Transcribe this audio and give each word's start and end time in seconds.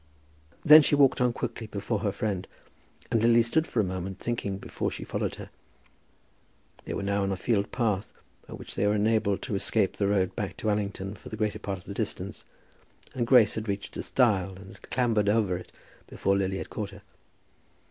Then 0.65 0.81
she 0.81 0.95
walked 0.95 1.21
on 1.21 1.31
quickly 1.31 1.67
before 1.67 1.99
her 1.99 2.11
friend, 2.11 2.47
and 3.11 3.21
Lily 3.21 3.43
stood 3.43 3.67
for 3.67 3.79
a 3.79 3.83
moment 3.83 4.17
thinking 4.17 4.57
before 4.57 4.89
she 4.89 5.03
followed 5.03 5.35
her. 5.35 5.51
They 6.85 6.95
were 6.95 7.03
now 7.03 7.21
on 7.21 7.31
a 7.31 7.37
field 7.37 7.71
path, 7.71 8.11
by 8.47 8.55
which 8.55 8.73
they 8.73 8.87
were 8.87 8.95
enabled 8.95 9.43
to 9.43 9.53
escape 9.53 9.97
the 9.97 10.07
road 10.07 10.35
back 10.35 10.57
to 10.57 10.71
Allington 10.71 11.13
for 11.17 11.29
the 11.29 11.37
greater 11.37 11.59
part 11.59 11.77
of 11.77 11.85
the 11.85 11.93
distance, 11.93 12.45
and 13.13 13.27
Grace 13.27 13.53
had 13.53 13.67
reached 13.69 13.95
a 13.95 14.01
stile, 14.01 14.55
and 14.55 14.69
had 14.73 14.89
clambered 14.89 15.29
over 15.29 15.55
it 15.55 15.71
before 16.07 16.35
Lily 16.35 16.57
had 16.57 16.71
caught 16.71 16.89
her. 16.89 17.03